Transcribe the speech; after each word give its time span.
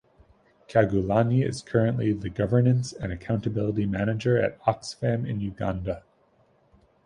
Kyagulanyi 0.67 1.45
is 1.47 1.61
currently 1.61 2.11
the 2.11 2.31
Governance 2.31 2.91
and 2.91 3.13
Accountability 3.13 3.85
Manager 3.85 4.35
at 4.35 4.59
Oxfam 4.63 5.29
in 5.29 5.39
Uganda. 5.41 6.01